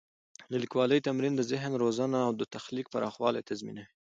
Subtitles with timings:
[0.51, 3.89] د لیکوالي تمرین د ذهن روزنه او د تخلیق پراخوالی تضمینوي.